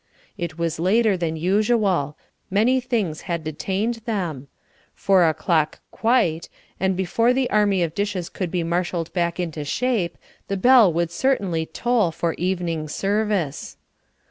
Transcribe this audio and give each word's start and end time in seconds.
It 0.35 0.57
was 0.57 0.79
later 0.79 1.15
than 1.15 1.35
usual; 1.35 2.17
many 2.49 2.79
things 2.79 3.21
had 3.29 3.43
detained 3.43 4.01
them; 4.05 4.47
four 4.95 5.29
o'clock 5.29 5.79
quite, 5.91 6.49
and 6.79 6.97
before 6.97 7.33
the 7.33 7.47
army 7.51 7.83
of 7.83 7.93
dishes 7.93 8.27
could 8.27 8.49
be 8.49 8.63
marshaled 8.63 9.13
back 9.13 9.39
into 9.39 9.63
shape, 9.63 10.17
the 10.47 10.57
bell 10.57 10.91
would 10.91 11.11
certainly 11.11 11.67
toll 11.67 12.09
for 12.11 12.33
evening 12.33 12.89
service. 12.89 13.77